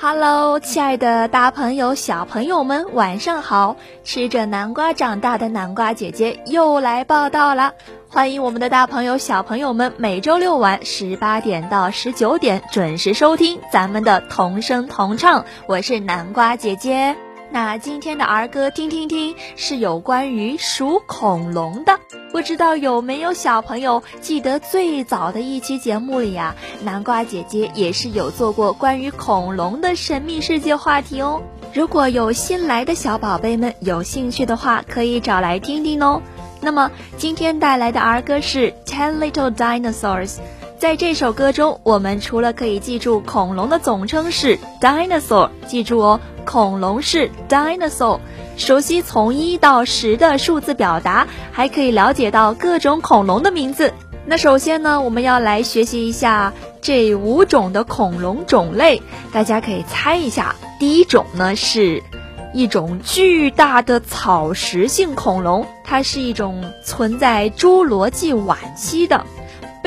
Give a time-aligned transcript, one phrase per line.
[0.00, 3.76] Hello，亲爱的大朋友、小朋友们，晚上好！
[4.04, 7.74] 吃着南瓜长大的南瓜姐姐又来报道了。
[8.08, 15.44] 欢迎我们的大朋友、小朋友们，每周六晚十八点到十九点准时收听咱们的童声童唱。
[15.66, 17.27] 我是南瓜姐姐。
[17.50, 21.98] 那今天的儿歌听听听是有关于数恐龙的，
[22.30, 31.42] 不知道有没有小朋友记得最早的一期节目里呀，南瓜姐姐也是有做过关于恐龙的神秘世界话题哦。
[31.72, 36.20] 如果有新来的小宝贝们有兴趣的话，可以找来听听哦。
[36.60, 40.34] 那么今天带来的儿歌是《Ten Little Dinosaurs》。
[40.78, 48.20] 在这首歌中，我们除了可以记住恐龙的总称是 dinosaur，记住哦，恐龙是 dinosaur。
[48.56, 53.92] 熟悉从一到十的数字表达，还可以了解到各种恐龙的名字。
[54.24, 59.02] 那首先呢，我们要来学习一下这五种的恐龙种类，
[59.32, 60.54] 大家可以猜一下。
[60.78, 62.00] 第一种呢，是
[62.54, 69.26] 一种巨大的草食性恐龙，它是一种存在侏罗纪晚期的。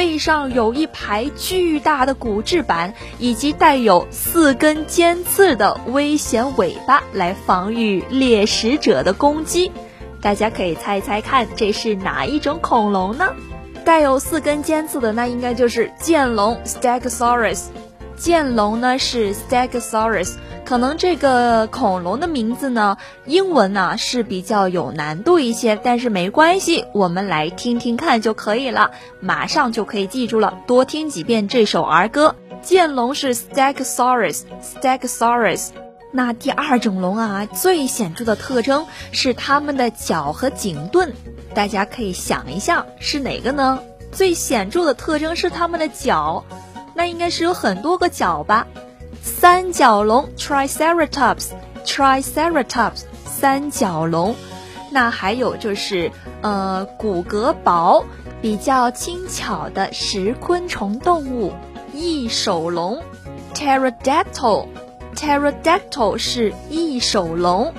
[0.02, 9.72] 背上有一排巨大的骨质板，以及带有四根尖刺的危险尾巴来防御猎食者的攻击。
[10.20, 13.28] 大家可以猜猜看，这是哪一种恐龙呢？
[13.86, 17.66] 带有四根尖刺的，那应该就是剑龙 （Stegosaurus）。
[18.22, 20.36] 剑龙呢是 Stegosaurus。
[20.64, 30.60] 可能这个恐龙的名字呢，英文呢是比较有难度一些，但是没关系，我们来听听看就可以了，马上就可以记住了。
[30.68, 32.36] 多听几遍这首儿歌。
[32.62, 35.70] 剑龙是 Stegosaurus，Stegosaurus。
[36.12, 41.12] 那第二种龙啊，最显著的特征是它们的脚和颈盾，
[41.56, 43.80] 大家可以想一下是哪个呢？
[44.12, 46.46] 最显著的特征是它们的脚，
[47.02, 48.68] 那应该是有很多个脚吧。
[49.24, 54.36] 三角龙 （Triceratops），Triceratops，三角龙。
[54.92, 58.06] 那还有就是，呃，骨骼薄、
[58.40, 61.54] 比较轻巧的食昆虫动物——
[61.92, 63.02] 翼手龙
[63.56, 67.74] （Pterodactyl），Pterodactyl 是翼手龙，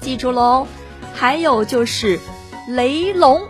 [0.00, 0.68] 记住喽。
[1.14, 2.20] 还有就是
[2.68, 3.42] 雷龙，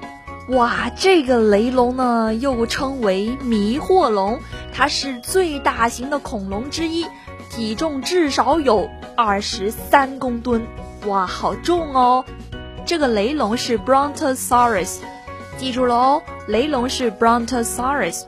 [0.49, 4.41] 哇，这个雷龙呢，又称为迷惑龙，
[4.79, 7.05] 它是最大型的恐龙之一。
[7.51, 10.65] 体重至少有二十三公吨，
[11.07, 12.25] 哇，好重哦！
[12.85, 14.99] 这个雷龙是 Brontosaurus，
[15.57, 18.27] 记住了哦，雷龙是 Brontosaurus。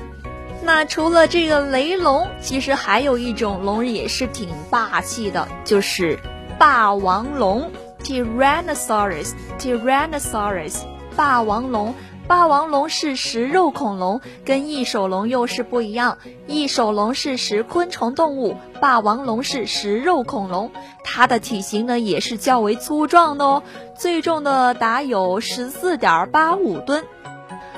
[0.64, 6.18] 那除了这个雷龙，其实还有一种龙也是挺霸气的，就是
[6.58, 7.70] 霸王龙
[8.02, 10.78] Tyrannosaurus，Tyrannosaurus，
[11.14, 11.94] 霸王龙。
[12.30, 16.18] 霸王龙是食肉恐龙，跟翼手龙又是不一样。
[16.46, 20.70] 翼手龙是食昆虫动物，霸王龙是食肉恐龙。
[21.02, 23.64] 它的体型呢也是较为粗壮的哦，
[23.98, 27.02] 最重的达有十四点八五吨。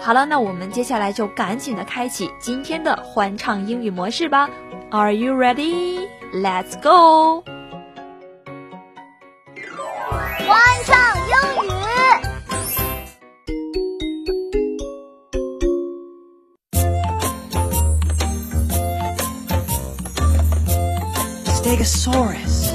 [0.03, 4.51] 好了，那我们接下来就赶紧的开启今天的欢唱英语模式吧。
[4.91, 5.99] Are you ready?
[6.31, 7.43] Let's go！
[21.83, 22.71] Stegosaurus.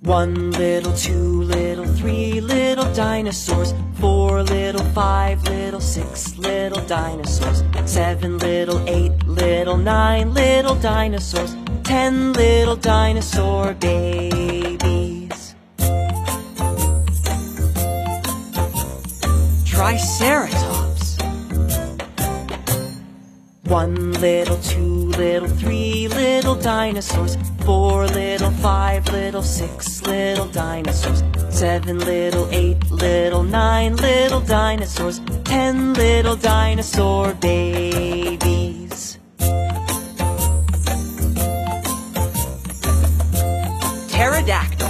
[0.00, 3.74] One little, two little, three little dinosaurs.
[4.00, 7.62] Four little, five little, six little dinosaurs.
[7.84, 11.54] Seven little, eight little, nine little dinosaurs.
[11.82, 15.54] Ten little dinosaur babies.
[19.66, 20.67] Triceratops.
[23.68, 27.36] One little, two little, three little dinosaurs,
[27.66, 35.92] four little, five little, six little dinosaurs, seven little, eight little, nine little dinosaurs, ten
[35.92, 39.18] little dinosaur babies.
[44.08, 44.88] Pterodactyl.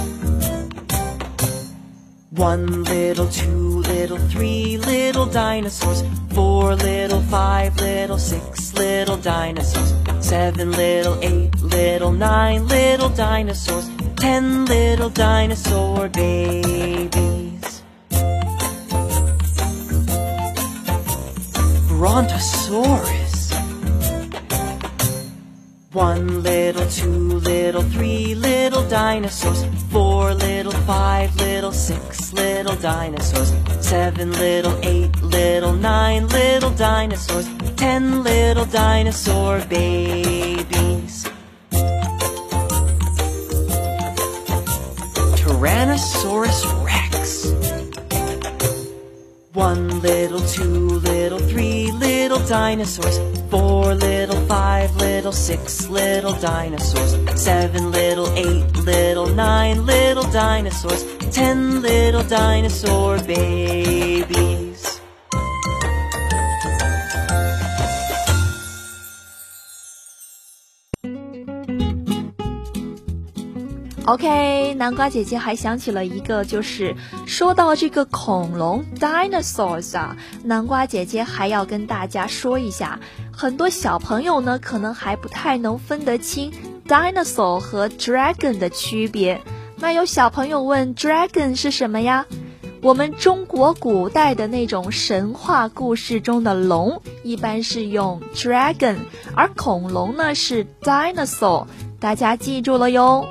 [2.31, 6.01] One little, two little, three little dinosaurs,
[6.33, 14.65] four little, five little, six little dinosaurs, seven little, eight little, nine little dinosaurs, ten
[14.65, 17.81] little dinosaur babies.
[21.89, 23.18] Brontosaurus.
[25.93, 29.65] One little, two little, three little dinosaurs.
[29.89, 33.51] Four little, five little, six little dinosaurs.
[33.79, 37.49] Seven little, eight little, nine little dinosaurs.
[37.75, 41.27] Ten little dinosaur babies.
[45.41, 47.58] Tyrannosaurus Rex.
[49.69, 53.19] One little, two little, three little dinosaurs.
[53.51, 57.11] Four little, five little, six little dinosaurs.
[57.39, 61.03] Seven little, eight little, nine little dinosaurs.
[61.31, 64.28] Ten little dinosaur babies.
[74.09, 76.95] OK，南瓜姐姐还想起了一个，就是
[77.27, 82.99] 说到这个恐龙 dinosaurs 啊，南瓜姐姐还要跟大家说一下，
[83.31, 86.51] 很多小朋友呢可能还不太能分得清
[86.87, 89.41] dinosaur 和 dragon 的区别。
[89.77, 92.25] 那有小朋友问 dragon 是什么呀？
[92.81, 98.95] 我们中国古代的那种神话故事中的龙，一般是用 dragon，
[99.35, 101.67] 而恐龙呢是 dinosaur，
[101.99, 103.27] 大家记住了哟。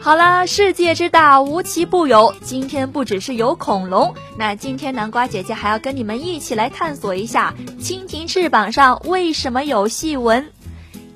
[0.00, 2.32] 好啦，世界之大，无奇不有。
[2.40, 10.50] 今天不只是有恐龙，那今天南瓜姐姐还要跟你们一起来探索一下蜻蜓翅膀上为什么有细纹。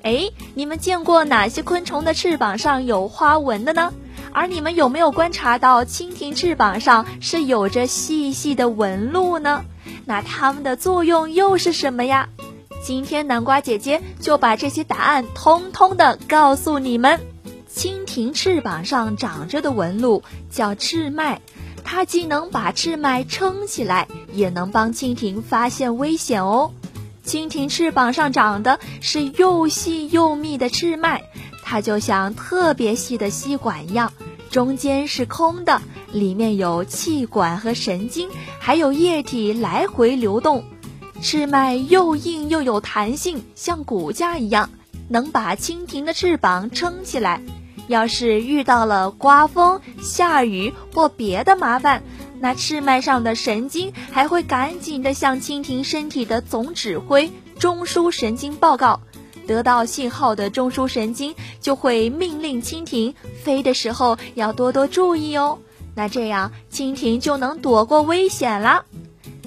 [0.02, 3.94] 哎，你们见过哪些昆虫的翅膀上有花纹的呢？
[4.32, 9.64] 而你们有没有观察到蜻蜓翅膀上是有着细细的纹路呢？
[10.04, 12.28] 那它们的作用又是什么呀？
[12.84, 17.20] 今天南瓜姐姐就把这些答案通通的告诉你们。
[17.74, 21.40] 蜻蜓翅膀上长着的纹路叫翅脉，
[21.82, 26.72] 它既能把翅脉撑起来，也能帮蜻蜓发现危险哦。
[27.24, 31.22] 蜻蜓翅膀上长的是又细又密的翅脉，
[31.62, 34.12] 它就像特别细的吸管一样，
[34.50, 35.80] 中间是空的，
[36.12, 38.28] 里面有气管和神经，
[38.60, 40.64] 还有液体来回流动。
[41.22, 44.68] 翅脉又硬又有弹性，像骨架一样，
[45.08, 47.40] 能把蜻蜓的翅膀撑起来。
[47.92, 52.02] 要是遇到了刮风、下雨或别的麻烦，
[52.40, 59.00] 那翅脉上的神经还会赶紧的向蜻蜓身体的总指挥中枢神经报告。
[59.46, 65.58] 得到信号的中枢神经就会命令蜻蜓飞的时候要多多注意哦。
[65.94, 68.84] 那这样蜻蜓就能躲过危险了。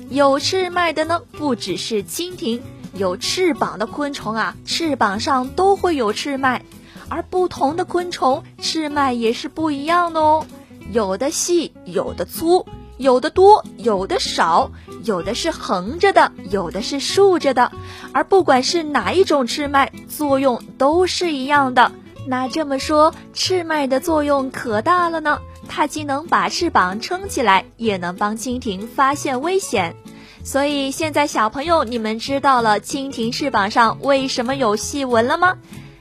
[0.10, 2.62] 有翅脉的呢，不只是蜻蜓，
[2.94, 6.64] 有翅膀的昆虫啊，翅膀上都会有翅脉。
[7.10, 10.46] 而不同的昆虫翅脉也是不一样的哦，
[10.92, 12.66] 有的细，有的粗，
[12.98, 14.72] 有的多，有的少，
[15.04, 17.72] 有的是横着的，有的是竖着的。
[18.14, 21.92] 而不管是哪一种翅脉，作用都是一样的。
[22.28, 25.40] 那这么说，翅脉的作用可大了呢？
[25.68, 29.96] 它既能把翅膀撑起来，也能帮蜻蜓发现危险。
[30.44, 35.58] 所以现在小朋友，你们知道了蜻蜓翅膀上为什么有细纹了吗？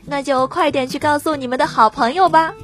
[0.06, 2.55] 那就快点去告诉你们的好朋友吧。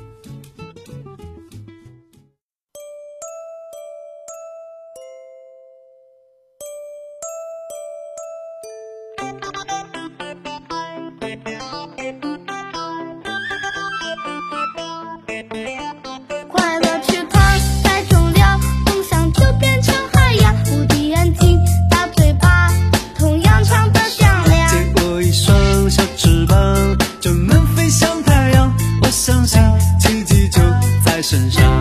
[31.31, 31.80] 身上。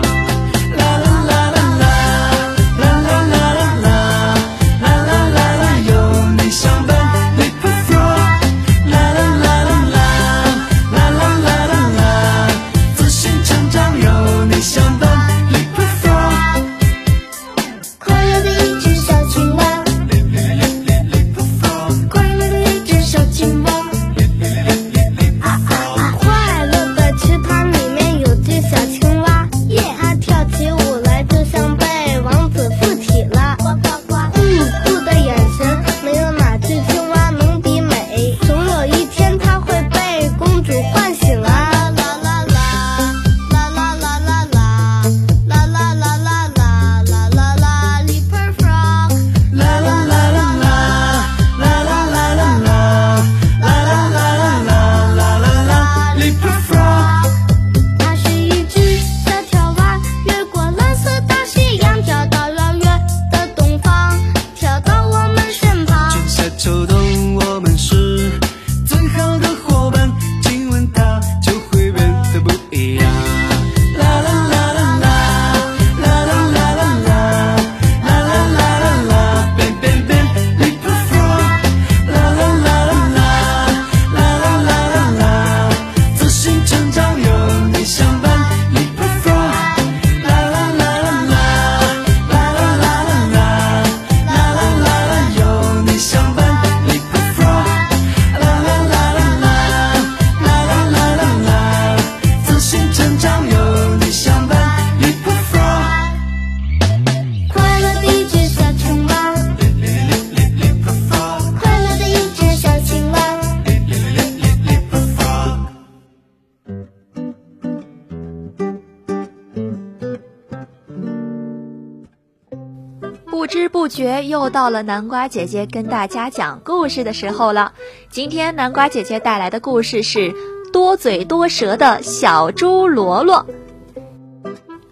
[124.00, 127.74] 不觉又到了南瓜姐姐跟大家讲故事的时候了。
[128.08, 130.18] 今天南瓜姐姐带来的故事是
[130.72, 133.46] 《多嘴多舌的小猪罗罗》。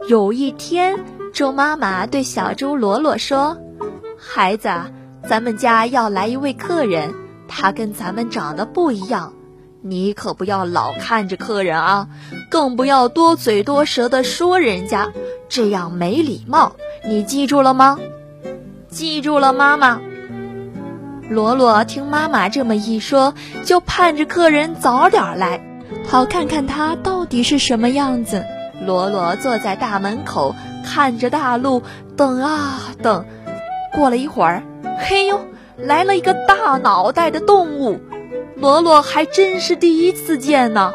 [0.08, 3.56] 有一天，猪妈妈对小猪罗罗说
[4.20, 4.68] ：“孩子，
[5.26, 7.14] 咱们家要来一位客人，
[7.48, 9.32] 他跟咱们长得不一样，
[9.80, 12.08] 你可不要老看着客人啊，
[12.50, 15.10] 更不要多嘴多舌的说人家，
[15.48, 16.72] 这样没礼貌。
[17.06, 17.98] 你记住了吗？”
[18.88, 20.00] 记住了，妈妈。
[21.30, 25.60] 罗罗听妈妈这么一说，就盼着客人早点来，
[26.08, 28.44] 好看看他到底是什么样子。
[28.86, 30.54] 罗罗坐在大门口，
[30.84, 31.82] 看着大路，
[32.16, 33.26] 等啊等。
[33.94, 34.62] 过了一会儿，
[34.98, 35.40] 嘿呦，
[35.76, 38.00] 来了一个大脑袋的动物，
[38.56, 40.94] 罗罗还真是第一次见呢。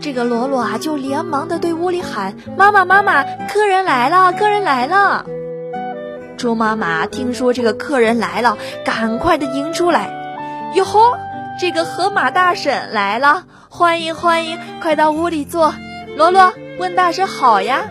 [0.00, 5.24] 这个罗罗啊，就连忙的对屋里喊：“妈妈，妈妈，客人来了，客人来了。”
[6.36, 10.10] 猪妈妈听说这个客人来了，赶快的迎出来。
[10.74, 11.00] 哟吼，
[11.58, 15.74] 这个河马大婶来了，欢迎欢迎，快到屋里坐。
[16.16, 17.88] 罗罗问大婶好呀。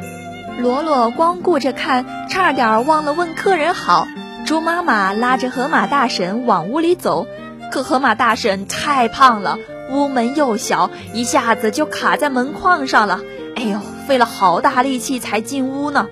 [0.60, 4.08] 罗罗光顾着看，差点忘了问客人好。
[4.46, 7.26] 猪妈妈拉着河马大婶往屋里走，
[7.72, 9.58] 可河马大婶太胖了，
[9.92, 13.22] 屋门又小，一下子就卡在门框上了。
[13.56, 16.08] 哎呦，费了好大力气才进屋呢。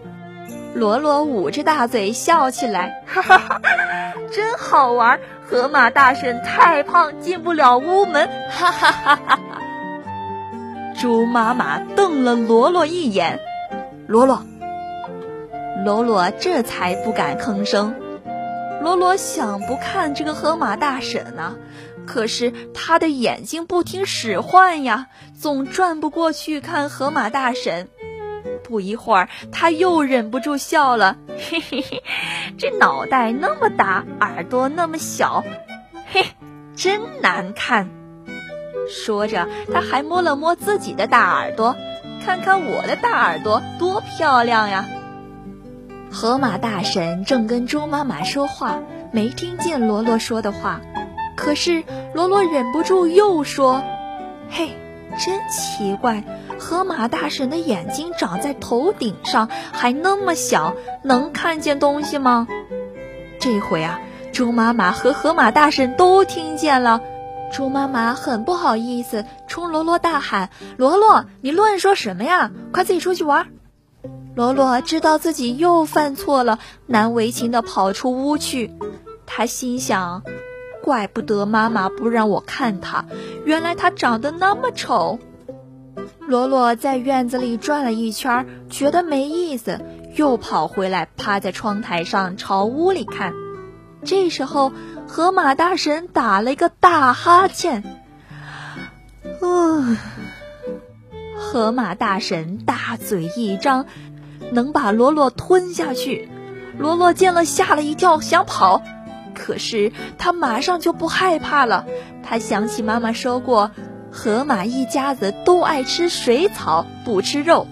[0.73, 3.61] 罗罗捂着大嘴笑起来，哈哈哈，
[4.31, 5.19] 真好玩！
[5.45, 9.39] 河马大婶太胖，进不了屋门，哈哈哈哈！
[10.99, 13.39] 猪妈妈瞪了罗罗一眼，
[14.07, 14.43] 罗罗，
[15.85, 17.93] 罗罗这才不敢吭声。
[18.81, 21.55] 罗罗想不看这个河马大婶呢，
[22.07, 25.07] 可是他的眼睛不听使唤呀，
[25.39, 27.89] 总转不过去看河马大婶。
[28.63, 32.03] 不一会儿，他又忍不住笑了，嘿嘿嘿，
[32.57, 35.43] 这脑袋那么大，耳朵那么小，
[36.11, 36.25] 嘿，
[36.75, 37.89] 真难看。
[38.89, 41.75] 说着，他还摸了摸自己的大耳朵，
[42.25, 44.85] 看看我的大耳朵多漂亮呀。
[46.11, 50.81] 河马大婶正跟猪妈妈说话，没听见罗罗说的话，
[51.35, 53.83] 可是罗罗忍不住又说
[54.49, 54.69] ：“嘿，
[55.17, 56.23] 真奇怪。”
[56.59, 62.47] 河马大婶的眼睛长在头顶上，还那么小，能看见东西吗？
[63.39, 63.99] 这回啊，
[64.31, 67.01] 猪妈妈和河马大婶都听见了。
[67.51, 72.51] 猪妈妈很不好意思，冲罗罗大喊：“罗罗，你乱说什么呀？
[72.71, 73.47] 快自己出去玩！”
[74.35, 78.73] 罗罗知道自己又犯错了，难为情地跑出屋去。
[79.27, 80.23] 他心想
[80.83, 83.05] ：“怪不得妈妈不让我看他，
[83.45, 85.17] 原来他长得那么丑。”
[86.27, 89.79] 罗罗在院子里转了一圈，觉得没意思，
[90.15, 93.33] 又跑回来，趴在窗台上朝屋里看。
[94.05, 94.71] 这时候，
[95.07, 97.83] 河马大婶打了一个大哈欠，
[99.41, 99.97] 嗯，
[101.37, 103.85] 河马大婶大嘴一张，
[104.51, 106.29] 能把罗罗吞下去。
[106.77, 108.81] 罗罗见了，吓了一跳，想跑，
[109.33, 111.85] 可是他马上就不害怕了。
[112.23, 113.71] 他想起妈妈说过。
[114.15, 117.65] 河马一家子都爱吃水草，不吃肉。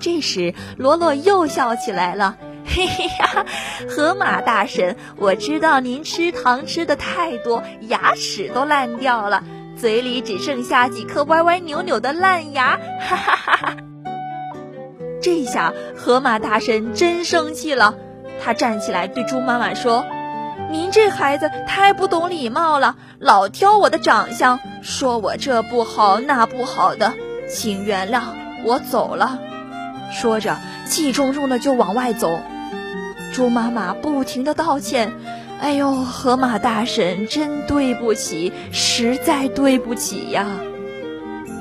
[0.00, 3.46] 这时，罗罗又笑起来了， 嘿嘿呀！
[3.88, 9.44] 河马大婶，我知道您吃糖吃的太多，牙齿都烂掉了，
[9.76, 13.76] 嘴里只剩下几颗歪歪扭扭的烂牙，哈哈哈哈！
[15.22, 17.94] 这下，河马大婶真生气了，
[18.42, 20.04] 他站起来对猪妈妈说。
[20.70, 27.12] 您这孩子太不懂礼貌了，老挑我的长相，说我这不好那不好的，
[27.48, 28.22] 请原谅，
[28.64, 29.40] 我走了。
[30.12, 32.40] 说着，气冲冲的就往外走。
[33.32, 35.12] 猪妈妈不停的道歉
[35.60, 40.46] ：“哎呦，河马大婶，真对不起，实在对不起呀。”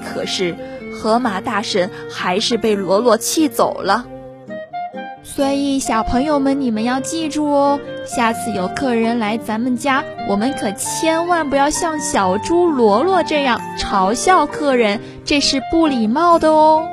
[0.05, 0.55] 可是，
[0.93, 4.05] 河马大婶还是被罗罗气走了。
[5.23, 7.79] 所以，小朋友们，你们要记住哦，
[8.15, 16.83] 下次有客人来咱们家，我们可千万不要像小猪罗罗这样嘲笑客人，这是不礼貌的哦。